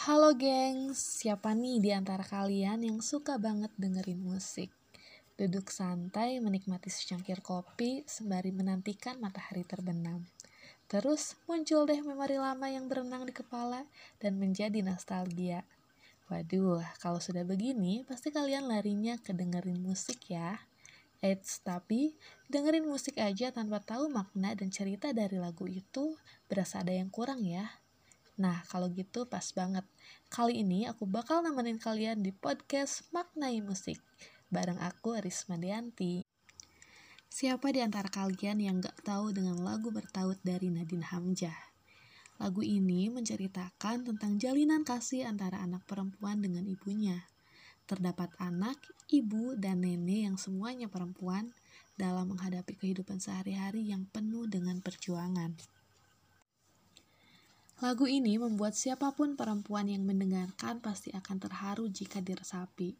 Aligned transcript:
Halo 0.00 0.32
gengs, 0.32 1.20
siapa 1.20 1.52
nih 1.52 1.76
di 1.76 1.92
antara 1.92 2.24
kalian 2.24 2.80
yang 2.88 3.04
suka 3.04 3.36
banget 3.36 3.68
dengerin 3.76 4.16
musik? 4.16 4.72
Duduk 5.36 5.68
santai 5.68 6.40
menikmati 6.40 6.88
secangkir 6.88 7.44
kopi 7.44 8.00
sembari 8.08 8.48
menantikan 8.48 9.20
matahari 9.20 9.60
terbenam. 9.60 10.24
Terus 10.88 11.36
muncul 11.44 11.84
deh 11.84 12.00
memori 12.00 12.40
lama 12.40 12.64
yang 12.72 12.88
berenang 12.88 13.28
di 13.28 13.36
kepala 13.36 13.84
dan 14.16 14.40
menjadi 14.40 14.80
nostalgia. 14.80 15.68
Waduh, 16.32 16.80
kalau 16.96 17.20
sudah 17.20 17.44
begini, 17.44 18.00
pasti 18.08 18.32
kalian 18.32 18.72
larinya 18.72 19.20
ke 19.20 19.36
dengerin 19.36 19.84
musik 19.84 20.32
ya. 20.32 20.64
Eits, 21.20 21.60
tapi 21.60 22.16
dengerin 22.48 22.88
musik 22.88 23.20
aja 23.20 23.52
tanpa 23.52 23.84
tahu 23.84 24.08
makna 24.08 24.56
dan 24.56 24.72
cerita 24.72 25.12
dari 25.12 25.36
lagu 25.36 25.68
itu 25.68 26.16
berasa 26.48 26.80
ada 26.80 26.96
yang 26.96 27.12
kurang 27.12 27.44
ya. 27.44 27.68
Nah, 28.40 28.64
kalau 28.72 28.88
gitu 28.88 29.28
pas 29.28 29.44
banget. 29.52 29.84
Kali 30.32 30.64
ini 30.64 30.88
aku 30.88 31.04
bakal 31.04 31.44
nemenin 31.44 31.76
kalian 31.76 32.24
di 32.24 32.32
podcast 32.32 33.04
Maknai 33.12 33.60
Musik. 33.60 34.00
Bareng 34.48 34.80
aku, 34.80 35.20
Risma 35.20 35.60
Dianti. 35.60 36.24
Siapa 37.28 37.68
di 37.68 37.84
antara 37.84 38.08
kalian 38.08 38.64
yang 38.64 38.80
gak 38.80 39.04
tahu 39.04 39.36
dengan 39.36 39.60
lagu 39.60 39.92
bertaut 39.92 40.40
dari 40.40 40.72
Nadine 40.72 41.04
Hamzah? 41.04 41.54
Lagu 42.40 42.64
ini 42.64 43.12
menceritakan 43.12 44.08
tentang 44.08 44.40
jalinan 44.40 44.88
kasih 44.88 45.28
antara 45.28 45.60
anak 45.60 45.84
perempuan 45.84 46.40
dengan 46.40 46.64
ibunya. 46.64 47.28
Terdapat 47.84 48.32
anak, 48.40 48.80
ibu, 49.12 49.52
dan 49.60 49.84
nenek 49.84 50.32
yang 50.32 50.36
semuanya 50.40 50.88
perempuan 50.88 51.52
dalam 52.00 52.32
menghadapi 52.32 52.72
kehidupan 52.72 53.20
sehari-hari 53.20 53.92
yang 53.92 54.08
penuh 54.08 54.48
dengan 54.48 54.80
perjuangan. 54.80 55.79
Lagu 57.80 58.04
ini 58.04 58.36
membuat 58.36 58.76
siapa 58.76 59.08
pun 59.16 59.40
perempuan 59.40 59.88
yang 59.88 60.04
mendengarkan 60.04 60.84
pasti 60.84 61.16
akan 61.16 61.40
terharu 61.40 61.88
jika 61.88 62.20
diresapi. 62.20 62.92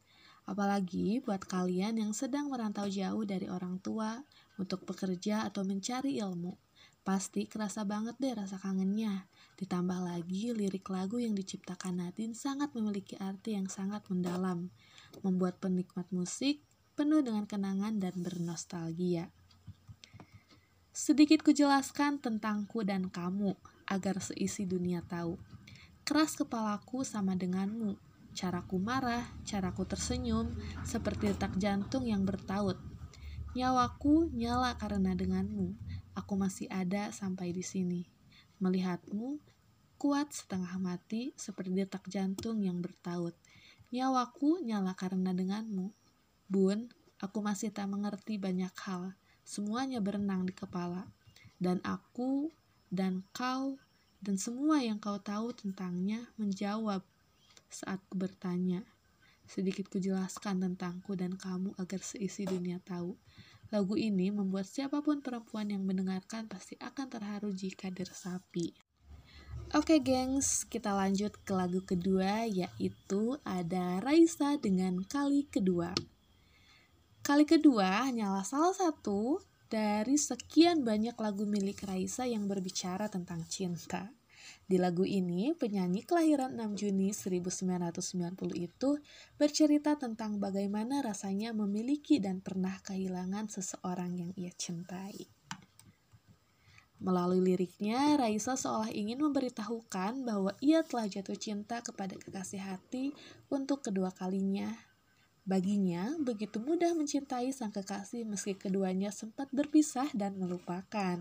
Apalagi 0.48 1.20
buat 1.20 1.44
kalian 1.44 2.00
yang 2.00 2.16
sedang 2.16 2.48
merantau 2.48 2.88
jauh 2.88 3.20
dari 3.28 3.44
orang 3.52 3.76
tua 3.84 4.24
untuk 4.56 4.88
bekerja 4.88 5.44
atau 5.44 5.68
mencari 5.68 6.16
ilmu. 6.24 6.56
Pasti 7.04 7.44
kerasa 7.44 7.84
banget 7.84 8.16
deh 8.24 8.32
rasa 8.32 8.56
kangennya. 8.56 9.28
Ditambah 9.60 10.00
lagi 10.00 10.56
lirik 10.56 10.88
lagu 10.88 11.20
yang 11.20 11.36
diciptakan 11.36 12.00
Nadine 12.00 12.32
sangat 12.32 12.72
memiliki 12.72 13.20
arti 13.20 13.60
yang 13.60 13.68
sangat 13.68 14.08
mendalam. 14.08 14.72
Membuat 15.20 15.60
penikmat 15.60 16.08
musik 16.08 16.64
penuh 16.96 17.20
dengan 17.20 17.44
kenangan 17.44 18.00
dan 18.00 18.16
bernostalgia. 18.16 19.28
Sedikit 20.96 21.44
kujelaskan 21.44 22.16
tentangku 22.16 22.80
dan 22.80 23.12
kamu 23.12 23.60
agar 23.90 24.22
seisi 24.22 24.62
dunia 24.64 25.02
tahu. 25.02 25.34
Keras 26.06 26.38
kepalaku 26.38 27.02
sama 27.02 27.34
denganmu, 27.34 27.98
caraku 28.32 28.78
marah, 28.78 29.26
caraku 29.42 29.82
tersenyum, 29.84 30.54
seperti 30.86 31.34
detak 31.34 31.58
jantung 31.58 32.06
yang 32.06 32.22
bertaut. 32.22 32.78
Nyawaku 33.50 34.30
nyala 34.30 34.78
karena 34.78 35.10
denganmu, 35.18 35.74
aku 36.14 36.34
masih 36.38 36.70
ada 36.70 37.10
sampai 37.10 37.50
di 37.50 37.66
sini. 37.66 38.06
Melihatmu, 38.62 39.42
kuat 39.98 40.30
setengah 40.30 40.70
mati 40.78 41.34
seperti 41.34 41.74
detak 41.74 42.06
jantung 42.06 42.62
yang 42.62 42.78
bertaut. 42.78 43.34
Nyawaku 43.90 44.62
nyala 44.62 44.94
karena 44.94 45.34
denganmu. 45.34 45.90
Bun, 46.46 46.94
aku 47.18 47.38
masih 47.42 47.74
tak 47.74 47.90
mengerti 47.90 48.38
banyak 48.38 48.70
hal, 48.86 49.18
semuanya 49.42 49.98
berenang 49.98 50.46
di 50.46 50.54
kepala. 50.54 51.10
Dan 51.58 51.82
aku 51.82 52.54
dan 52.90 53.22
kau 53.30 53.78
dan 54.20 54.36
semua 54.36 54.84
yang 54.84 55.00
kau 55.00 55.16
tahu 55.16 55.54
tentangnya 55.56 56.28
menjawab 56.36 57.00
saat 57.70 58.02
ku 58.10 58.18
bertanya. 58.18 58.84
Sedikit 59.46 59.90
kujelaskan 59.90 60.62
tentangku 60.62 61.18
dan 61.18 61.34
kamu 61.34 61.74
agar 61.78 62.02
seisi 62.02 62.46
dunia 62.46 62.78
tahu. 62.82 63.16
Lagu 63.70 63.94
ini 63.94 64.34
membuat 64.34 64.66
siapa 64.66 64.98
pun 65.02 65.22
perempuan 65.22 65.70
yang 65.70 65.86
mendengarkan 65.86 66.50
pasti 66.50 66.74
akan 66.78 67.06
terharu 67.06 67.50
jika 67.54 67.90
diresapi. 67.90 68.74
Oke 69.70 70.02
gengs, 70.02 70.66
kita 70.66 70.90
lanjut 70.90 71.30
ke 71.46 71.54
lagu 71.54 71.78
kedua 71.86 72.46
yaitu 72.50 73.38
ada 73.46 74.02
Raisa 74.02 74.58
dengan 74.58 75.06
Kali 75.06 75.46
Kedua. 75.46 75.94
Kali 77.22 77.46
Kedua 77.46 78.10
hanyalah 78.10 78.42
salah 78.42 78.74
satu 78.74 79.38
dari 79.70 80.18
sekian 80.18 80.82
banyak 80.82 81.14
lagu 81.14 81.46
milik 81.46 81.86
Raisa 81.86 82.26
yang 82.26 82.50
berbicara 82.50 83.06
tentang 83.06 83.46
cinta. 83.46 84.10
Di 84.66 84.82
lagu 84.82 85.06
ini, 85.06 85.54
penyanyi 85.54 86.02
kelahiran 86.02 86.58
6 86.58 86.74
Juni 86.74 87.14
1990 87.14 88.50
itu 88.58 88.98
bercerita 89.38 89.94
tentang 89.94 90.42
bagaimana 90.42 91.06
rasanya 91.06 91.54
memiliki 91.54 92.18
dan 92.18 92.42
pernah 92.42 92.82
kehilangan 92.82 93.46
seseorang 93.46 94.10
yang 94.18 94.30
ia 94.34 94.50
cintai. 94.50 95.30
Melalui 96.98 97.40
liriknya, 97.40 98.18
Raisa 98.18 98.58
seolah 98.58 98.90
ingin 98.90 99.22
memberitahukan 99.22 100.26
bahwa 100.26 100.50
ia 100.58 100.82
telah 100.82 101.06
jatuh 101.06 101.38
cinta 101.38 101.78
kepada 101.80 102.18
kekasih 102.18 102.60
hati 102.60 103.14
untuk 103.48 103.86
kedua 103.86 104.10
kalinya 104.12 104.89
Baginya, 105.48 106.14
begitu 106.20 106.60
mudah 106.60 106.92
mencintai 106.92 107.50
sang 107.50 107.72
kekasih 107.72 108.28
meski 108.28 108.52
keduanya 108.54 109.08
sempat 109.08 109.48
berpisah 109.50 110.06
dan 110.12 110.36
melupakan. 110.36 111.18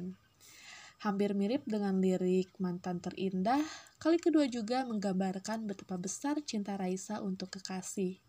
Hampir 0.99 1.31
mirip 1.31 1.63
dengan 1.63 2.03
lirik 2.03 2.51
Mantan 2.59 2.99
Terindah, 2.99 3.63
kali 4.03 4.19
kedua 4.19 4.51
juga 4.51 4.83
menggambarkan 4.83 5.63
betapa 5.63 5.95
besar 5.95 6.43
cinta 6.43 6.75
Raisa 6.75 7.23
untuk 7.23 7.55
kekasih. 7.55 8.19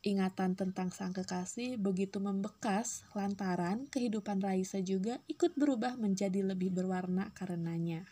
Ingatan 0.00 0.56
tentang 0.56 0.88
sang 0.88 1.12
kekasih 1.12 1.76
begitu 1.76 2.16
membekas 2.16 3.04
lantaran 3.12 3.84
kehidupan 3.92 4.40
Raisa 4.40 4.80
juga 4.80 5.20
ikut 5.28 5.58
berubah 5.60 6.00
menjadi 6.00 6.40
lebih 6.40 6.72
berwarna 6.72 7.28
karenanya. 7.36 8.08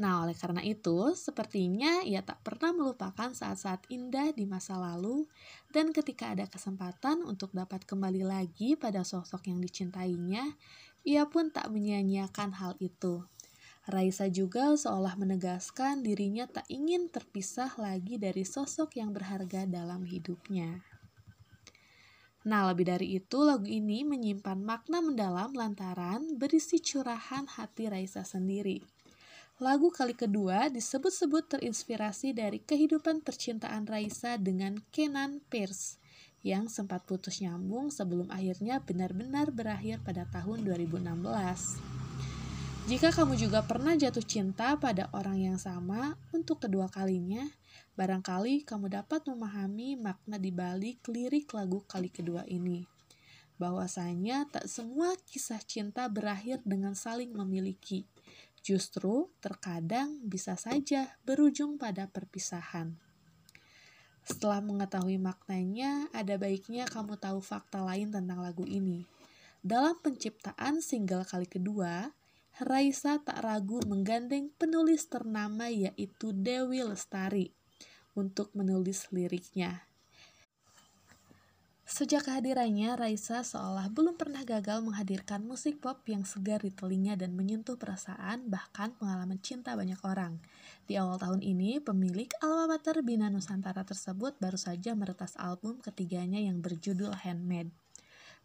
Nah, 0.00 0.24
oleh 0.24 0.32
karena 0.32 0.64
itu, 0.64 1.12
sepertinya 1.12 2.00
ia 2.00 2.24
tak 2.24 2.40
pernah 2.40 2.72
melupakan 2.72 3.36
saat-saat 3.36 3.84
indah 3.92 4.32
di 4.32 4.48
masa 4.48 4.80
lalu, 4.80 5.28
dan 5.68 5.92
ketika 5.92 6.32
ada 6.32 6.48
kesempatan 6.48 7.20
untuk 7.20 7.52
dapat 7.52 7.84
kembali 7.84 8.24
lagi 8.24 8.80
pada 8.80 9.04
sosok 9.04 9.52
yang 9.52 9.60
dicintainya, 9.60 10.56
ia 11.04 11.28
pun 11.28 11.52
tak 11.52 11.68
menyia-nyiakan 11.68 12.56
hal 12.56 12.80
itu. 12.80 13.28
Raisa 13.84 14.32
juga 14.32 14.72
seolah 14.72 15.20
menegaskan 15.20 16.00
dirinya 16.00 16.48
tak 16.48 16.64
ingin 16.72 17.12
terpisah 17.12 17.68
lagi 17.76 18.16
dari 18.16 18.48
sosok 18.48 18.96
yang 18.96 19.12
berharga 19.12 19.68
dalam 19.68 20.08
hidupnya. 20.08 20.80
Nah, 22.48 22.72
lebih 22.72 22.88
dari 22.88 23.20
itu, 23.20 23.44
lagu 23.44 23.68
ini 23.68 24.00
menyimpan 24.00 24.64
makna 24.64 25.04
mendalam 25.04 25.52
lantaran 25.52 26.40
berisi 26.40 26.80
curahan 26.80 27.44
hati 27.44 27.92
Raisa 27.92 28.24
sendiri. 28.24 28.99
Lagu 29.60 29.92
kali 29.92 30.16
kedua 30.16 30.72
disebut-sebut 30.72 31.44
terinspirasi 31.52 32.32
dari 32.32 32.64
kehidupan 32.64 33.20
percintaan 33.20 33.84
Raisa 33.84 34.40
dengan 34.40 34.80
Kenan 34.88 35.44
Pierce 35.52 36.00
yang 36.40 36.72
sempat 36.72 37.04
putus 37.04 37.44
nyambung 37.44 37.92
sebelum 37.92 38.32
akhirnya 38.32 38.80
benar-benar 38.80 39.52
berakhir 39.52 40.00
pada 40.00 40.24
tahun 40.32 40.64
2016. 40.64 41.12
Jika 42.88 43.12
kamu 43.12 43.36
juga 43.36 43.60
pernah 43.60 43.92
jatuh 43.92 44.24
cinta 44.24 44.80
pada 44.80 45.12
orang 45.12 45.52
yang 45.52 45.60
sama 45.60 46.16
untuk 46.32 46.64
kedua 46.64 46.88
kalinya, 46.88 47.44
barangkali 48.00 48.64
kamu 48.64 48.88
dapat 48.88 49.28
memahami 49.28 50.00
makna 50.00 50.40
di 50.40 50.48
balik 50.56 51.04
lirik 51.04 51.52
lagu 51.52 51.84
kali 51.84 52.08
kedua 52.08 52.48
ini. 52.48 52.88
Bahwasanya 53.60 54.48
tak 54.48 54.72
semua 54.72 55.12
kisah 55.28 55.60
cinta 55.60 56.08
berakhir 56.08 56.64
dengan 56.64 56.96
saling 56.96 57.36
memiliki 57.36 58.08
justru 58.60 59.32
terkadang 59.40 60.20
bisa 60.24 60.56
saja 60.56 61.16
berujung 61.24 61.80
pada 61.80 62.08
perpisahan. 62.08 62.96
Setelah 64.24 64.62
mengetahui 64.62 65.18
maknanya, 65.18 66.06
ada 66.12 66.36
baiknya 66.36 66.86
kamu 66.86 67.18
tahu 67.18 67.40
fakta 67.42 67.82
lain 67.82 68.14
tentang 68.14 68.38
lagu 68.44 68.62
ini. 68.68 69.08
Dalam 69.60 69.98
penciptaan 69.98 70.80
single 70.80 71.26
kali 71.26 71.44
kedua, 71.44 72.12
Raisa 72.60 73.16
tak 73.20 73.40
ragu 73.40 73.80
menggandeng 73.88 74.52
penulis 74.60 75.08
ternama 75.08 75.72
yaitu 75.72 76.36
Dewi 76.36 76.84
Lestari 76.84 77.52
untuk 78.12 78.52
menulis 78.52 79.08
liriknya. 79.12 79.89
Sejak 81.90 82.30
kehadirannya, 82.30 82.94
Raisa 82.94 83.42
seolah 83.42 83.90
belum 83.90 84.14
pernah 84.14 84.46
gagal 84.46 84.78
menghadirkan 84.78 85.42
musik 85.42 85.82
pop 85.82 85.98
yang 86.06 86.22
segar 86.22 86.62
di 86.62 86.70
telinga 86.70 87.18
dan 87.18 87.34
menyentuh 87.34 87.74
perasaan 87.74 88.46
bahkan 88.46 88.94
pengalaman 88.94 89.42
cinta 89.42 89.74
banyak 89.74 89.98
orang. 90.06 90.38
Di 90.86 90.94
awal 91.02 91.18
tahun 91.18 91.42
ini, 91.42 91.82
pemilik 91.82 92.30
alma 92.46 92.70
mater 92.70 93.02
Bina 93.02 93.26
Nusantara 93.26 93.82
tersebut 93.82 94.38
baru 94.38 94.54
saja 94.54 94.94
meretas 94.94 95.34
album 95.34 95.82
ketiganya 95.82 96.38
yang 96.38 96.62
berjudul 96.62 97.10
Handmade. 97.26 97.74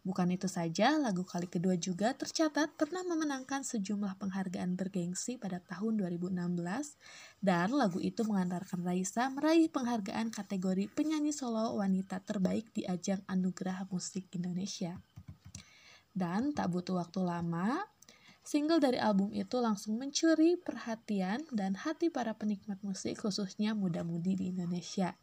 Bukan 0.06 0.30
itu 0.30 0.46
saja, 0.46 0.94
lagu 1.02 1.26
kali 1.26 1.50
kedua 1.50 1.74
juga 1.74 2.14
tercatat 2.14 2.78
pernah 2.78 3.02
memenangkan 3.02 3.66
sejumlah 3.66 4.22
penghargaan 4.22 4.78
bergengsi 4.78 5.34
pada 5.34 5.58
tahun 5.58 5.98
2016 5.98 6.30
dan 7.42 7.74
lagu 7.74 7.98
itu 7.98 8.22
mengantarkan 8.22 8.86
Raisa 8.86 9.26
meraih 9.34 9.66
penghargaan 9.66 10.30
kategori 10.30 10.86
penyanyi 10.94 11.34
solo 11.34 11.74
wanita 11.82 12.22
terbaik 12.22 12.70
di 12.70 12.86
ajang 12.86 13.18
Anugerah 13.26 13.90
Musik 13.90 14.30
Indonesia. 14.30 14.94
Dan 16.14 16.54
tak 16.54 16.70
butuh 16.70 17.02
waktu 17.02 17.26
lama, 17.26 17.82
single 18.46 18.78
dari 18.78 19.02
album 19.02 19.34
itu 19.34 19.58
langsung 19.58 19.98
mencuri 19.98 20.54
perhatian 20.54 21.42
dan 21.50 21.74
hati 21.74 22.14
para 22.14 22.30
penikmat 22.38 22.78
musik 22.86 23.26
khususnya 23.26 23.74
muda-mudi 23.74 24.38
di 24.38 24.54
Indonesia. 24.54 25.18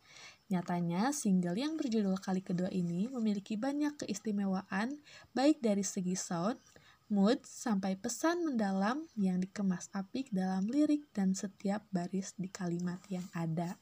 Nyatanya, 0.53 1.09
single 1.09 1.57
yang 1.57 1.81
berjudul 1.81 2.13
kali 2.21 2.45
kedua 2.45 2.69
ini 2.69 3.09
memiliki 3.09 3.57
banyak 3.57 4.05
keistimewaan, 4.05 5.01
baik 5.33 5.57
dari 5.65 5.81
segi 5.81 6.13
sound, 6.13 6.61
mood, 7.09 7.41
sampai 7.41 7.97
pesan 7.97 8.45
mendalam 8.45 9.01
yang 9.17 9.41
dikemas 9.41 9.89
apik 9.97 10.29
dalam 10.29 10.69
lirik 10.69 11.09
dan 11.09 11.33
setiap 11.33 11.81
baris 11.89 12.37
di 12.37 12.53
kalimat 12.53 13.01
yang 13.09 13.25
ada. 13.33 13.81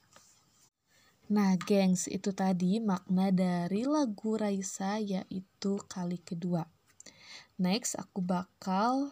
Nah, 1.27 1.59
gengs, 1.59 2.07
itu 2.07 2.31
tadi 2.31 2.79
makna 2.79 3.35
dari 3.35 3.83
lagu 3.83 4.39
Raisa 4.39 4.95
yaitu 4.95 5.75
kali 5.91 6.23
kedua. 6.23 6.63
Next, 7.59 7.99
aku 7.99 8.23
bakal 8.23 9.11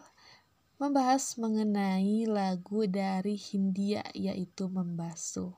membahas 0.80 1.36
mengenai 1.36 2.24
lagu 2.24 2.88
dari 2.88 3.36
Hindia 3.36 4.00
yaitu 4.16 4.64
Membasuh. 4.64 5.52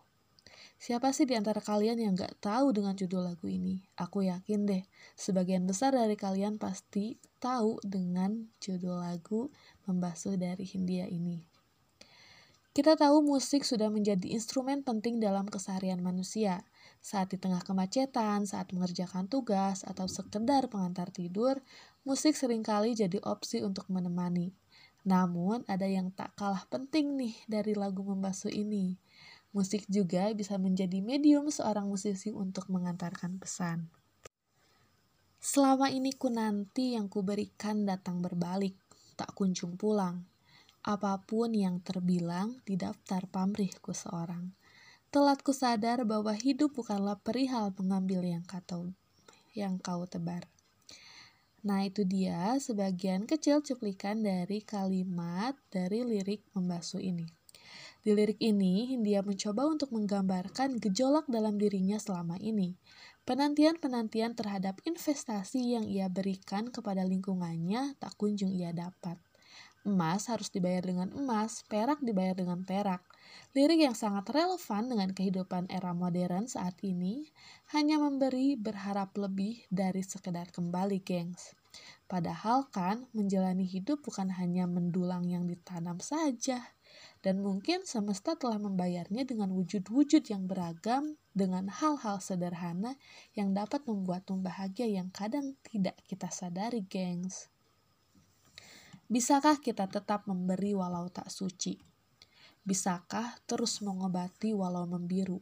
Siapa 0.82 1.14
sih 1.14 1.30
di 1.30 1.38
antara 1.38 1.62
kalian 1.62 1.94
yang 1.94 2.18
gak 2.18 2.42
tahu 2.42 2.74
dengan 2.74 2.98
judul 2.98 3.22
lagu 3.22 3.46
ini? 3.46 3.86
Aku 3.94 4.26
yakin 4.26 4.66
deh, 4.66 4.82
sebagian 5.14 5.62
besar 5.62 5.94
dari 5.94 6.18
kalian 6.18 6.58
pasti 6.58 7.22
tahu 7.38 7.78
dengan 7.86 8.50
judul 8.58 8.98
lagu 8.98 9.46
Membasuh 9.86 10.34
dari 10.34 10.66
Hindia 10.66 11.06
ini. 11.06 11.46
Kita 12.74 12.98
tahu 12.98 13.22
musik 13.22 13.62
sudah 13.62 13.94
menjadi 13.94 14.34
instrumen 14.34 14.82
penting 14.82 15.22
dalam 15.22 15.46
keseharian 15.46 16.02
manusia. 16.02 16.66
Saat 16.98 17.30
di 17.30 17.38
tengah 17.38 17.62
kemacetan, 17.62 18.42
saat 18.50 18.74
mengerjakan 18.74 19.30
tugas, 19.30 19.86
atau 19.86 20.10
sekedar 20.10 20.66
pengantar 20.66 21.14
tidur, 21.14 21.62
musik 22.02 22.34
sering 22.34 22.66
kali 22.66 22.98
jadi 22.98 23.22
opsi 23.22 23.62
untuk 23.62 23.86
menemani. 23.86 24.50
Namun, 25.06 25.62
ada 25.70 25.86
yang 25.86 26.10
tak 26.10 26.34
kalah 26.34 26.66
penting 26.66 27.14
nih 27.18 27.34
dari 27.46 27.78
lagu 27.78 28.02
Membasuh 28.02 28.50
ini, 28.50 28.98
Musik 29.52 29.84
juga 29.92 30.32
bisa 30.32 30.56
menjadi 30.56 31.04
medium 31.04 31.52
seorang 31.52 31.84
musisi 31.84 32.32
untuk 32.32 32.72
mengantarkan 32.72 33.36
pesan. 33.36 33.92
Selama 35.42 35.92
ini 35.92 36.16
ku 36.16 36.32
nanti 36.32 36.96
yang 36.96 37.12
kuberikan 37.12 37.84
datang 37.84 38.24
berbalik, 38.24 38.72
tak 39.12 39.36
kunjung 39.36 39.76
pulang. 39.76 40.24
Apa 40.80 41.20
pun 41.20 41.52
yang 41.52 41.84
terbilang 41.84 42.64
di 42.64 42.80
daftar 42.80 43.28
pamrihku 43.28 43.92
seorang. 43.92 44.56
Telat 45.12 45.44
ku 45.44 45.52
sadar 45.52 46.08
bahwa 46.08 46.32
hidup 46.32 46.72
bukanlah 46.72 47.20
perihal 47.20 47.76
mengambil 47.76 48.24
yang 48.24 48.48
kau, 48.48 48.96
yang 49.52 49.76
kau 49.76 50.08
tebar. 50.08 50.48
Nah 51.62 51.84
itu 51.84 52.08
dia 52.08 52.56
sebagian 52.56 53.28
kecil 53.28 53.60
cuplikan 53.60 54.24
dari 54.24 54.64
kalimat 54.64 55.54
dari 55.68 56.02
lirik 56.02 56.42
membasuh 56.56 57.04
ini. 57.04 57.41
Di 58.02 58.10
lirik 58.18 58.42
ini, 58.42 58.90
Hindia 58.90 59.22
mencoba 59.22 59.62
untuk 59.70 59.94
menggambarkan 59.94 60.82
gejolak 60.82 61.22
dalam 61.30 61.54
dirinya 61.54 62.02
selama 62.02 62.34
ini. 62.42 62.74
Penantian-penantian 63.22 64.34
terhadap 64.34 64.82
investasi 64.82 65.78
yang 65.78 65.86
ia 65.86 66.10
berikan 66.10 66.66
kepada 66.74 67.06
lingkungannya 67.06 67.94
tak 68.02 68.18
kunjung 68.18 68.50
ia 68.50 68.74
dapat. 68.74 69.22
Emas 69.86 70.26
harus 70.26 70.50
dibayar 70.50 70.82
dengan 70.82 71.14
emas, 71.14 71.62
perak 71.70 72.02
dibayar 72.02 72.34
dengan 72.34 72.66
perak. 72.66 73.06
Lirik 73.54 73.86
yang 73.86 73.94
sangat 73.94 74.26
relevan 74.34 74.90
dengan 74.90 75.14
kehidupan 75.14 75.70
era 75.70 75.94
modern 75.94 76.50
saat 76.50 76.74
ini 76.82 77.30
hanya 77.70 78.02
memberi 78.02 78.58
berharap 78.58 79.14
lebih 79.14 79.62
dari 79.70 80.02
sekedar 80.02 80.50
kembali, 80.50 80.98
gengs. 81.06 81.54
Padahal 82.10 82.66
kan 82.70 83.06
menjalani 83.14 83.66
hidup 83.66 84.02
bukan 84.02 84.30
hanya 84.34 84.66
mendulang 84.66 85.26
yang 85.26 85.46
ditanam 85.46 86.02
saja, 86.02 86.62
dan 87.22 87.38
mungkin 87.38 87.86
semesta 87.86 88.34
telah 88.34 88.58
membayarnya 88.58 89.22
dengan 89.22 89.54
wujud-wujud 89.54 90.26
yang 90.26 90.50
beragam 90.50 91.14
dengan 91.30 91.70
hal-hal 91.70 92.18
sederhana 92.18 92.98
yang 93.38 93.54
dapat 93.54 93.86
membuatmu 93.86 94.42
bahagia 94.42 94.90
yang 94.90 95.08
kadang 95.14 95.54
tidak 95.62 95.94
kita 96.10 96.28
sadari, 96.34 96.82
gengs. 96.82 97.46
Bisakah 99.06 99.62
kita 99.62 99.86
tetap 99.86 100.26
memberi 100.26 100.74
walau 100.74 101.06
tak 101.14 101.30
suci? 101.30 101.78
Bisakah 102.66 103.38
terus 103.46 103.78
mengobati 103.86 104.50
walau 104.50 104.82
membiru? 104.90 105.38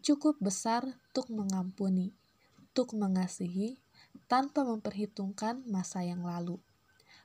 Cukup 0.00 0.38
besar 0.38 0.86
untuk 0.86 1.26
mengampuni, 1.34 2.14
untuk 2.70 2.94
mengasihi, 2.94 3.82
tanpa 4.30 4.62
memperhitungkan 4.62 5.66
masa 5.66 6.06
yang 6.06 6.22
lalu. 6.22 6.62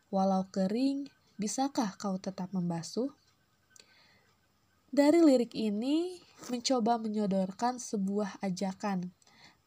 Walau 0.10 0.50
kering, 0.50 1.06
bisakah 1.38 1.98
kau 2.02 2.18
tetap 2.18 2.50
membasuh? 2.50 3.14
Dari 4.96 5.20
lirik 5.20 5.52
ini 5.60 6.24
mencoba 6.48 6.96
menyodorkan 6.96 7.84
sebuah 7.84 8.40
ajakan 8.40 9.12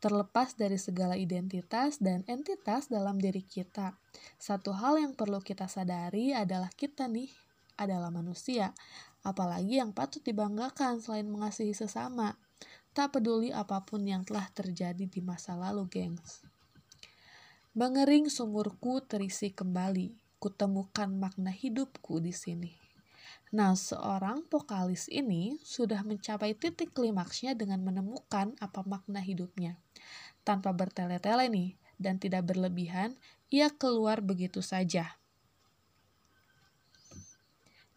terlepas 0.01 0.57
dari 0.57 0.81
segala 0.81 1.21
identitas 1.21 2.01
dan 2.01 2.25
entitas 2.25 2.89
dalam 2.89 3.21
diri 3.21 3.45
kita. 3.45 3.93
Satu 4.41 4.73
hal 4.73 4.97
yang 4.97 5.13
perlu 5.13 5.45
kita 5.45 5.69
sadari 5.69 6.33
adalah 6.33 6.73
kita 6.73 7.13
nih 7.13 7.29
adalah 7.77 8.09
manusia, 8.09 8.73
apalagi 9.21 9.77
yang 9.77 9.93
patut 9.93 10.25
dibanggakan 10.25 11.05
selain 11.05 11.29
mengasihi 11.29 11.77
sesama. 11.77 12.41
Tak 12.97 13.21
peduli 13.21 13.53
apa 13.53 13.85
pun 13.85 14.09
yang 14.09 14.25
telah 14.25 14.49
terjadi 14.49 15.05
di 15.05 15.21
masa 15.21 15.61
lalu, 15.61 15.93
gengs. 15.93 16.41
Mengering 17.77 18.33
sumurku 18.33 19.05
terisi 19.05 19.53
kembali, 19.53 20.41
kutemukan 20.41 21.13
makna 21.13 21.53
hidupku 21.53 22.17
di 22.17 22.33
sini. 22.33 22.88
Nah, 23.49 23.73
seorang 23.73 24.45
vokalis 24.53 25.09
ini 25.09 25.57
sudah 25.65 26.05
mencapai 26.05 26.53
titik 26.53 26.93
klimaksnya 26.93 27.57
dengan 27.57 27.81
menemukan 27.81 28.53
apa 28.61 28.85
makna 28.85 29.25
hidupnya. 29.25 29.81
Tanpa 30.45 30.77
bertele-tele 30.77 31.49
nih, 31.49 31.71
dan 31.99 32.21
tidak 32.21 32.47
berlebihan, 32.53 33.17
ia 33.49 33.73
keluar 33.73 34.23
begitu 34.23 34.61
saja. 34.61 35.19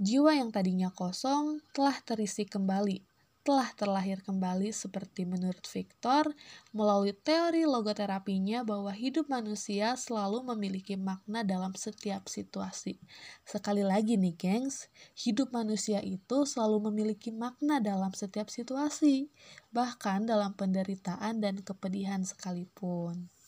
Jiwa 0.02 0.34
yang 0.34 0.50
tadinya 0.50 0.90
kosong 0.90 1.62
telah 1.78 1.94
terisi 2.02 2.48
kembali 2.50 3.11
telah 3.42 3.74
terlahir 3.74 4.22
kembali 4.22 4.70
seperti 4.70 5.26
menurut 5.26 5.66
Victor 5.66 6.30
melalui 6.78 7.14
teori 7.18 7.66
logoterapinya 7.66 8.62
bahwa 8.62 8.94
hidup 8.94 9.26
manusia 9.34 9.98
selalu 9.98 10.46
memiliki 10.54 10.94
makna 10.94 11.42
dalam 11.42 11.74
setiap 11.74 12.30
situasi. 12.30 13.02
Sekali 13.42 13.82
lagi 13.82 14.14
nih 14.14 14.38
gengs, 14.38 14.94
hidup 15.18 15.50
manusia 15.50 16.06
itu 16.06 16.46
selalu 16.46 16.94
memiliki 16.94 17.34
makna 17.34 17.82
dalam 17.82 18.14
setiap 18.14 18.54
situasi, 18.54 19.34
bahkan 19.74 20.22
dalam 20.30 20.54
penderitaan 20.54 21.42
dan 21.42 21.66
kepedihan 21.66 22.22
sekalipun. 22.22 23.41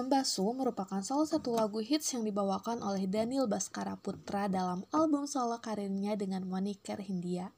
Membasuh 0.00 0.56
merupakan 0.56 1.04
salah 1.04 1.28
satu 1.28 1.52
lagu 1.52 1.76
hits 1.76 2.16
yang 2.16 2.24
dibawakan 2.24 2.80
oleh 2.80 3.04
Daniel 3.04 3.44
Baskara 3.44 4.00
Putra 4.00 4.48
dalam 4.48 4.80
album 4.96 5.28
solo 5.28 5.60
karirnya 5.60 6.16
dengan 6.16 6.48
moniker 6.48 6.96
Hindia. 7.04 7.52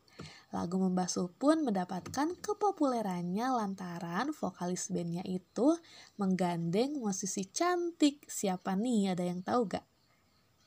Lagu 0.50 0.75
Membasuh 0.75 1.30
pun 1.38 1.62
mendapatkan 1.62 2.34
kepopulerannya 2.42 3.46
lantaran 3.46 4.34
vokalis 4.34 4.90
bandnya 4.90 5.22
itu 5.22 5.78
menggandeng 6.18 6.99
musisi 6.99 7.46
cantik. 7.46 8.26
Siapa 8.26 8.75
nih, 8.75 9.14
ada 9.14 9.22
yang 9.22 9.46
tahu 9.46 9.78
gak? 9.78 9.87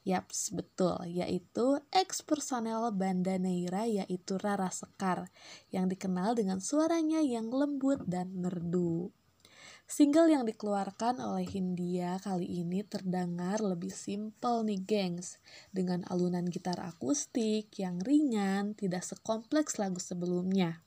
Yaps, 0.07 0.55
betul, 0.55 0.95
yaitu 1.11 1.83
ex 1.91 2.23
personel 2.23 2.87
Banda 2.95 3.35
Neira 3.35 3.83
yaitu 3.83 4.39
Rara 4.39 4.71
Sekar, 4.71 5.27
yang 5.75 5.91
dikenal 5.91 6.39
dengan 6.39 6.63
suaranya 6.63 7.19
yang 7.19 7.51
lembut 7.51 7.99
dan 8.07 8.31
merdu. 8.31 9.11
Single 9.85 10.33
yang 10.33 10.49
dikeluarkan 10.49 11.21
oleh 11.21 11.45
Hindia 11.45 12.17
kali 12.17 12.65
ini 12.65 12.81
terdengar 12.81 13.61
lebih 13.61 13.93
simpel 13.93 14.65
nih 14.65 14.81
gengs. 14.81 15.37
Dengan 15.69 16.01
alunan 16.09 16.49
gitar 16.49 16.81
akustik 16.81 17.69
yang 17.77 18.01
ringan, 18.01 18.73
tidak 18.73 19.05
sekompleks 19.05 19.77
lagu 19.77 20.01
sebelumnya. 20.01 20.81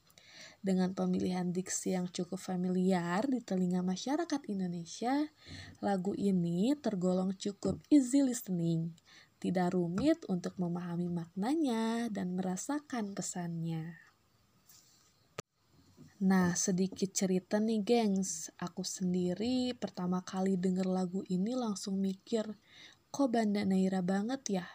Dengan 0.58 0.98
pemilihan 0.98 1.54
diksi 1.54 1.94
yang 1.94 2.10
cukup 2.10 2.42
familiar 2.42 3.22
di 3.30 3.38
telinga 3.38 3.86
masyarakat 3.86 4.42
Indonesia 4.50 5.30
Lagu 5.78 6.18
ini 6.18 6.74
tergolong 6.74 7.38
cukup 7.38 7.78
easy 7.94 8.26
listening. 8.26 8.98
Tidak 9.38 9.78
rumit 9.78 10.26
untuk 10.26 10.58
memahami 10.58 11.06
maknanya 11.06 12.10
dan 12.10 12.34
merasakan 12.34 13.14
pesannya 13.14 14.07
Nah, 16.18 16.58
sedikit 16.58 17.14
cerita 17.14 17.62
nih, 17.62 17.78
gengs. 17.86 18.50
Aku 18.58 18.82
sendiri 18.82 19.70
pertama 19.78 20.18
kali 20.26 20.58
denger 20.58 20.90
lagu 20.90 21.22
ini 21.30 21.54
langsung 21.54 22.02
mikir, 22.02 22.58
kok 23.14 23.30
Banda 23.30 23.62
Naira 23.62 24.02
banget 24.02 24.58
ya? 24.58 24.66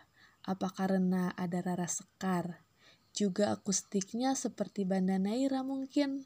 Apa 0.48 0.72
karena 0.72 1.36
ada 1.36 1.60
Rara 1.60 1.84
Sekar? 1.92 2.64
Juga 3.12 3.52
akustiknya 3.52 4.40
seperti 4.40 4.88
Banda 4.88 5.20
Naira 5.20 5.68
mungkin. 5.68 6.24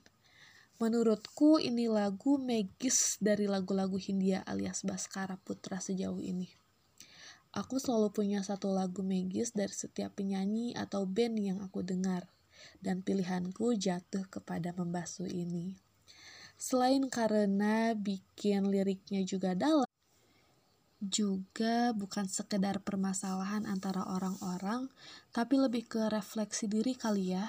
Menurutku 0.78 1.58
ini 1.58 1.90
lagu 1.90 2.38
magis 2.38 3.18
dari 3.18 3.50
lagu-lagu 3.50 3.98
Hindia 3.98 4.46
alias 4.46 4.86
Baskara 4.86 5.42
Putra 5.42 5.82
sejauh 5.82 6.22
ini. 6.22 6.54
Aku 7.58 7.82
selalu 7.82 8.14
punya 8.14 8.46
satu 8.46 8.70
lagu 8.70 9.02
magis 9.02 9.50
dari 9.50 9.74
setiap 9.74 10.14
penyanyi 10.14 10.78
atau 10.78 11.10
band 11.10 11.42
yang 11.42 11.58
aku 11.66 11.82
dengar 11.82 12.37
dan 12.84 13.04
pilihanku 13.04 13.76
jatuh 13.76 14.26
kepada 14.28 14.74
membasuh 14.74 15.28
ini. 15.28 15.78
Selain 16.58 17.06
karena 17.12 17.94
bikin 17.94 18.74
liriknya 18.74 19.22
juga 19.22 19.54
dalam, 19.54 19.86
juga 20.98 21.94
bukan 21.94 22.26
sekedar 22.26 22.82
permasalahan 22.82 23.70
antara 23.70 24.02
orang-orang, 24.10 24.90
tapi 25.30 25.62
lebih 25.62 25.86
ke 25.86 26.10
refleksi 26.10 26.66
diri 26.66 26.98
kali 26.98 27.38
ya. 27.38 27.46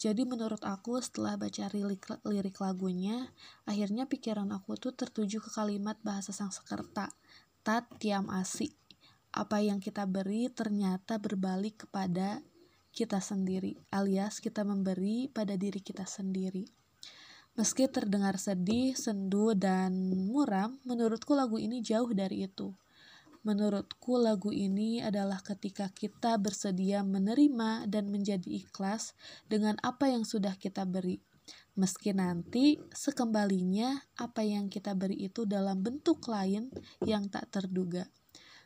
Jadi 0.00 0.26
menurut 0.26 0.64
aku 0.66 0.98
setelah 0.98 1.38
baca 1.38 1.68
lirik, 1.70 2.02
lirik 2.26 2.56
lagunya, 2.58 3.30
akhirnya 3.68 4.08
pikiran 4.08 4.50
aku 4.50 4.74
tuh 4.74 4.96
tertuju 4.96 5.38
ke 5.38 5.52
kalimat 5.52 5.94
bahasa 6.02 6.34
Sanskerta, 6.34 7.12
tat 7.62 7.84
tiam 8.02 8.26
asi. 8.32 8.74
Apa 9.30 9.62
yang 9.62 9.78
kita 9.78 10.08
beri 10.08 10.50
ternyata 10.50 11.22
berbalik 11.22 11.86
kepada 11.86 12.42
kita 12.92 13.24
sendiri, 13.24 13.80
alias 13.88 14.38
kita 14.38 14.62
memberi 14.68 15.32
pada 15.32 15.56
diri 15.56 15.80
kita 15.80 16.04
sendiri. 16.04 16.68
Meski 17.52 17.84
terdengar 17.88 18.40
sedih, 18.40 18.96
sendu, 18.96 19.52
dan 19.52 19.92
muram, 20.28 20.80
menurutku 20.88 21.36
lagu 21.36 21.60
ini 21.60 21.84
jauh 21.84 22.08
dari 22.12 22.48
itu. 22.48 22.72
Menurutku 23.42 24.16
lagu 24.16 24.54
ini 24.54 25.02
adalah 25.02 25.42
ketika 25.42 25.90
kita 25.90 26.38
bersedia 26.38 27.02
menerima 27.02 27.90
dan 27.90 28.08
menjadi 28.08 28.46
ikhlas 28.46 29.18
dengan 29.50 29.76
apa 29.82 30.08
yang 30.08 30.22
sudah 30.22 30.54
kita 30.56 30.86
beri. 30.86 31.18
Meski 31.74 32.14
nanti 32.14 32.78
sekembalinya 32.94 34.00
apa 34.20 34.46
yang 34.46 34.70
kita 34.70 34.94
beri 34.94 35.26
itu 35.26 35.42
dalam 35.42 35.82
bentuk 35.82 36.22
lain 36.30 36.70
yang 37.02 37.26
tak 37.28 37.50
terduga. 37.50 38.06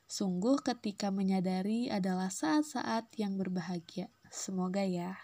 Sungguh 0.06 0.62
ketika 0.62 1.10
menyadari 1.10 1.90
adalah 1.90 2.30
saat-saat 2.30 3.10
yang 3.18 3.34
berbahagia. 3.34 4.06
Semoga 4.36 4.84
ya. 4.84 5.16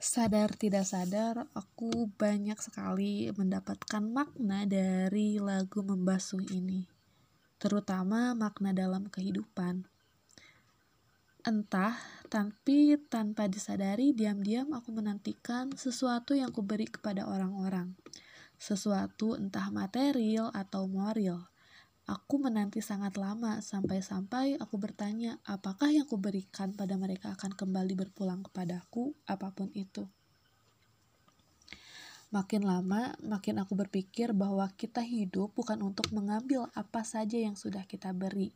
Sadar 0.00 0.56
tidak 0.56 0.88
sadar, 0.88 1.44
aku 1.52 2.08
banyak 2.16 2.56
sekali 2.56 3.28
mendapatkan 3.36 4.00
makna 4.00 4.64
dari 4.64 5.36
lagu 5.36 5.84
membasuh 5.84 6.40
ini, 6.48 6.88
terutama 7.60 8.32
makna 8.32 8.72
dalam 8.72 9.12
kehidupan. 9.12 9.84
Entah, 11.44 12.00
tapi 12.32 12.96
tanpa 13.12 13.52
disadari, 13.52 14.16
diam-diam 14.16 14.72
aku 14.72 14.96
menantikan 14.96 15.76
sesuatu 15.76 16.32
yang 16.32 16.56
kuberi 16.56 16.88
kepada 16.88 17.28
orang-orang. 17.28 17.92
Sesuatu 18.56 19.36
entah 19.36 19.68
material 19.68 20.48
atau 20.56 20.88
moral. 20.88 21.51
Aku 22.10 22.42
menanti 22.42 22.82
sangat 22.82 23.14
lama 23.14 23.62
sampai-sampai 23.62 24.58
aku 24.58 24.74
bertanya 24.74 25.38
apakah 25.46 25.86
yang 25.94 26.02
kuberikan 26.02 26.74
pada 26.74 26.98
mereka 26.98 27.30
akan 27.38 27.54
kembali 27.54 27.94
berpulang 27.94 28.42
kepadaku 28.42 29.14
apa 29.30 29.54
pun 29.54 29.70
itu. 29.70 30.10
Makin 32.32 32.64
lama, 32.64 33.12
makin 33.22 33.60
aku 33.62 33.76
berpikir 33.76 34.32
bahwa 34.34 34.66
kita 34.74 35.04
hidup 35.04 35.54
bukan 35.54 35.78
untuk 35.84 36.10
mengambil 36.10 36.66
apa 36.72 37.04
saja 37.06 37.36
yang 37.38 37.54
sudah 37.54 37.84
kita 37.86 38.10
beri. 38.16 38.50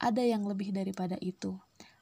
Ada 0.00 0.24
yang 0.24 0.42
lebih 0.42 0.74
daripada 0.74 1.14
itu. 1.20 1.54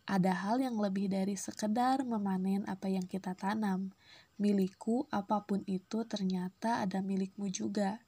Ada 0.09 0.33
hal 0.47 0.62
yang 0.62 0.79
lebih 0.79 1.11
dari 1.11 1.35
sekedar 1.35 2.07
memanen 2.07 2.64
apa 2.71 2.88
yang 2.88 3.05
kita 3.05 3.35
tanam. 3.37 3.93
Milikku, 4.38 5.11
apa 5.12 5.43
pun 5.45 5.67
itu, 5.67 6.07
ternyata 6.09 6.81
ada 6.81 7.02
milikmu 7.02 7.50
juga 7.50 7.99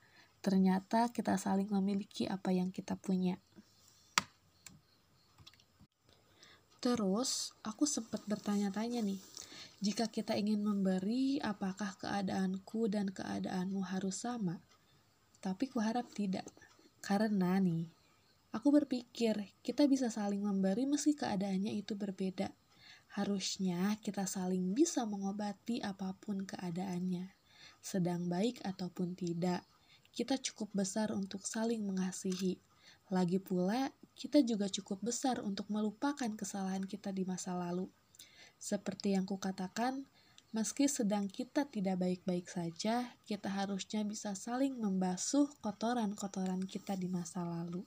ternyata 0.44 1.08
kita 1.08 1.40
saling 1.40 1.72
memiliki 1.72 2.28
apa 2.28 2.52
yang 2.52 2.68
kita 2.68 3.00
punya. 3.00 3.40
Terus, 6.84 7.56
aku 7.64 7.88
sempat 7.88 8.28
bertanya-tanya 8.28 9.00
nih, 9.00 9.16
jika 9.80 10.04
kita 10.04 10.36
ingin 10.36 10.60
memberi, 10.60 11.40
apakah 11.40 11.96
keadaanku 11.96 12.92
dan 12.92 13.08
keadaanmu 13.08 13.80
harus 13.88 14.20
sama? 14.20 14.60
Tapi 15.40 15.64
kuharap 15.72 16.12
tidak, 16.12 16.44
karena 17.00 17.56
nih, 17.56 17.88
aku 18.52 18.68
berpikir 18.68 19.56
kita 19.64 19.88
bisa 19.88 20.12
saling 20.12 20.44
memberi 20.44 20.84
meski 20.84 21.16
keadaannya 21.16 21.72
itu 21.72 21.96
berbeda. 21.96 22.52
Harusnya 23.16 23.96
kita 24.04 24.28
saling 24.28 24.76
bisa 24.76 25.08
mengobati 25.08 25.80
apa 25.80 26.12
pun 26.20 26.44
keadaannya, 26.44 27.32
sedang 27.80 28.28
baik 28.28 28.60
ataupun 28.60 29.16
tidak 29.16 29.64
kita 30.14 30.38
cukup 30.38 30.70
besar 30.70 31.10
untuk 31.10 31.42
saling 31.42 31.82
mengasihi. 31.82 32.62
Lagi 33.10 33.42
pula, 33.42 33.90
kita 34.14 34.40
juga 34.46 34.70
cukup 34.70 35.02
besar 35.02 35.42
untuk 35.42 35.66
melupakan 35.68 36.30
kesalahan 36.38 36.86
kita 36.86 37.10
di 37.10 37.26
masa 37.26 37.58
lalu. 37.58 37.90
Seperti 38.56 39.18
yang 39.18 39.26
kukatakan, 39.26 40.06
meski 40.54 40.86
sedang 40.86 41.26
kita 41.26 41.66
tidak 41.66 41.98
baik-baik 41.98 42.46
saja, 42.46 43.10
kita 43.26 43.50
harusnya 43.50 44.06
bisa 44.06 44.38
saling 44.38 44.78
membasuh 44.78 45.50
kotoran-kotoran 45.58 46.62
kita 46.62 46.94
di 46.94 47.10
masa 47.10 47.42
lalu. 47.42 47.82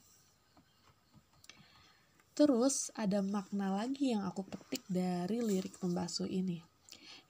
Terus 2.38 2.93
ada 2.93 3.25
makna 3.25 3.74
lagi 3.74 4.13
yang 4.13 4.27
aku 4.27 4.46
petik 4.46 4.86
dari 4.86 5.41
lirik 5.41 5.79
membasuh 5.81 6.29
ini, 6.29 6.62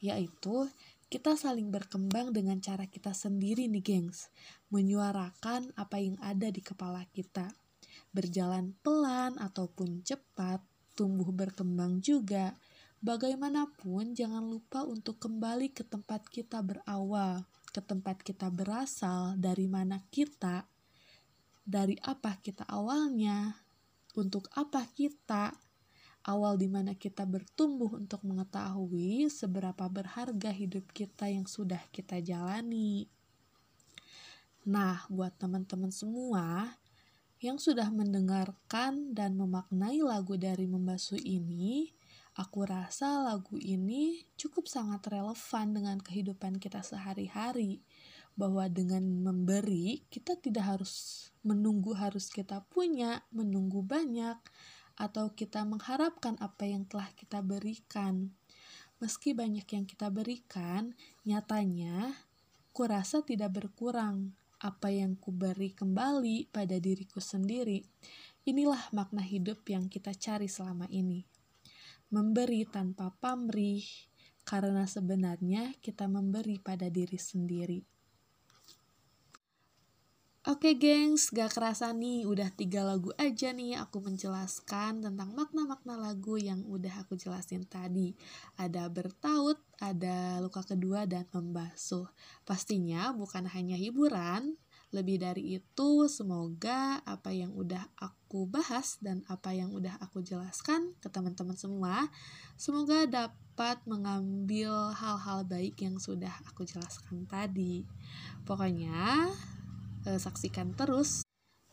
yaitu 0.04 0.68
kita 1.08 1.40
saling 1.40 1.72
berkembang 1.72 2.36
dengan 2.36 2.60
cara 2.60 2.84
kita 2.84 3.16
sendiri 3.16 3.72
nih 3.72 3.84
gengs. 3.84 4.28
Menyuarakan 4.68 5.72
apa 5.80 6.04
yang 6.04 6.20
ada 6.20 6.52
di 6.52 6.60
kepala 6.60 7.08
kita. 7.16 7.48
Berjalan 8.12 8.76
pelan 8.84 9.40
ataupun 9.40 10.04
cepat, 10.04 10.60
tumbuh 11.00 11.32
berkembang 11.32 12.04
juga. 12.04 12.60
Bagaimanapun 13.00 14.18
jangan 14.18 14.44
lupa 14.44 14.84
untuk 14.84 15.22
kembali 15.22 15.72
ke 15.72 15.88
tempat 15.88 16.28
kita 16.28 16.60
berawal, 16.60 17.48
ke 17.72 17.80
tempat 17.80 18.20
kita 18.20 18.52
berasal, 18.52 19.40
dari 19.40 19.70
mana 19.70 20.04
kita, 20.12 20.68
dari 21.64 21.96
apa 22.04 22.36
kita 22.42 22.68
awalnya, 22.68 23.54
untuk 24.18 24.50
apa 24.58 24.82
kita, 24.92 25.54
awal 26.28 26.60
di 26.60 26.68
mana 26.68 26.92
kita 26.94 27.24
bertumbuh 27.24 27.96
untuk 27.96 28.22
mengetahui 28.28 29.32
seberapa 29.32 29.88
berharga 29.88 30.52
hidup 30.52 30.92
kita 30.92 31.32
yang 31.32 31.48
sudah 31.48 31.80
kita 31.96 32.20
jalani. 32.20 33.08
Nah, 34.68 35.08
buat 35.08 35.32
teman-teman 35.40 35.96
semua 35.96 36.76
yang 37.40 37.56
sudah 37.56 37.88
mendengarkan 37.88 39.16
dan 39.16 39.40
memaknai 39.40 40.04
lagu 40.04 40.36
dari 40.36 40.68
Membasuh 40.68 41.22
ini, 41.24 41.96
aku 42.36 42.68
rasa 42.68 43.24
lagu 43.24 43.56
ini 43.64 44.28
cukup 44.36 44.68
sangat 44.68 45.08
relevan 45.08 45.72
dengan 45.72 45.98
kehidupan 46.04 46.60
kita 46.60 46.84
sehari-hari. 46.84 47.80
Bahwa 48.38 48.70
dengan 48.70 49.02
memberi, 49.02 50.06
kita 50.14 50.38
tidak 50.38 50.78
harus 50.78 51.26
menunggu 51.42 51.98
harus 51.98 52.30
kita 52.30 52.62
punya, 52.70 53.26
menunggu 53.34 53.82
banyak, 53.82 54.38
atau 54.98 55.32
kita 55.32 55.62
mengharapkan 55.64 56.36
apa 56.42 56.66
yang 56.66 56.84
telah 56.90 57.08
kita 57.14 57.46
berikan. 57.46 58.34
Meski 58.98 59.38
banyak 59.38 59.70
yang 59.70 59.86
kita 59.86 60.10
berikan, 60.10 60.98
nyatanya 61.22 62.18
kurasa 62.74 63.22
tidak 63.22 63.62
berkurang. 63.62 64.34
Apa 64.58 64.90
yang 64.90 65.14
kuberi 65.14 65.70
kembali 65.70 66.50
pada 66.50 66.82
diriku 66.82 67.22
sendiri, 67.22 67.86
inilah 68.42 68.90
makna 68.90 69.22
hidup 69.22 69.62
yang 69.70 69.86
kita 69.86 70.18
cari 70.18 70.50
selama 70.50 70.90
ini. 70.90 71.30
Memberi 72.10 72.66
tanpa 72.66 73.14
pamrih, 73.22 73.86
karena 74.42 74.90
sebenarnya 74.90 75.78
kita 75.78 76.10
memberi 76.10 76.58
pada 76.58 76.90
diri 76.90 77.22
sendiri. 77.22 77.97
Oke 80.48 80.80
gengs, 80.80 81.28
gak 81.36 81.60
kerasa 81.60 81.92
nih 81.92 82.24
udah 82.24 82.48
tiga 82.56 82.80
lagu 82.88 83.12
aja 83.20 83.52
nih 83.52 83.76
aku 83.84 84.00
menjelaskan 84.00 85.04
tentang 85.04 85.36
makna-makna 85.36 86.00
lagu 86.00 86.40
yang 86.40 86.64
udah 86.64 87.04
aku 87.04 87.20
jelasin 87.20 87.68
tadi. 87.68 88.16
Ada 88.56 88.88
bertaut, 88.88 89.60
ada 89.84 90.40
luka 90.40 90.64
kedua, 90.64 91.04
dan 91.04 91.28
membasuh. 91.36 92.08
Pastinya 92.48 93.12
bukan 93.12 93.44
hanya 93.52 93.76
hiburan, 93.76 94.56
Lebih 94.96 95.20
dari 95.20 95.60
itu, 95.60 96.08
semoga 96.08 97.04
apa 97.04 97.36
yang 97.36 97.52
udah 97.52 97.92
aku 98.00 98.48
bahas 98.48 98.96
dan 99.04 99.20
apa 99.28 99.52
yang 99.52 99.76
udah 99.76 100.00
aku 100.00 100.24
jelaskan 100.24 100.96
ke 101.04 101.12
teman-teman 101.12 101.60
semua, 101.60 102.08
semoga 102.56 103.04
dapat 103.04 103.84
mengambil 103.84 104.96
hal-hal 104.96 105.44
baik 105.44 105.76
yang 105.84 106.00
sudah 106.00 106.32
aku 106.48 106.64
jelaskan 106.64 107.28
tadi. 107.28 107.84
Pokoknya, 108.48 109.28
eh, 110.08 110.18
saksikan 110.18 110.72
terus 110.74 111.28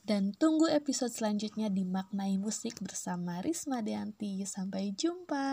dan 0.05 0.37
tunggu 0.37 0.69
episode 0.69 1.17
selanjutnya 1.17 1.73
di 1.73 1.81
Maknai 1.81 2.37
Musik 2.37 2.77
bersama 2.85 3.41
Risma 3.41 3.81
Deanti. 3.81 4.45
Sampai 4.45 4.93
jumpa. 4.93 5.49